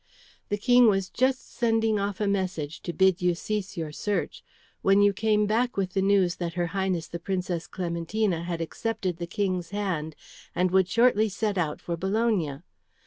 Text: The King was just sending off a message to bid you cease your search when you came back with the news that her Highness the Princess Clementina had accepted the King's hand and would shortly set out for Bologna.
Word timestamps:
The 0.49 0.57
King 0.57 0.87
was 0.87 1.11
just 1.11 1.53
sending 1.55 1.99
off 1.99 2.19
a 2.19 2.25
message 2.25 2.81
to 2.81 2.91
bid 2.91 3.21
you 3.21 3.35
cease 3.35 3.77
your 3.77 3.91
search 3.91 4.43
when 4.81 5.03
you 5.03 5.13
came 5.13 5.45
back 5.45 5.77
with 5.77 5.93
the 5.93 6.01
news 6.01 6.37
that 6.37 6.55
her 6.55 6.65
Highness 6.73 7.07
the 7.07 7.19
Princess 7.19 7.67
Clementina 7.67 8.41
had 8.41 8.61
accepted 8.61 9.17
the 9.17 9.27
King's 9.27 9.69
hand 9.69 10.15
and 10.55 10.71
would 10.71 10.87
shortly 10.89 11.29
set 11.29 11.55
out 11.55 11.81
for 11.81 11.95
Bologna. 11.97 12.63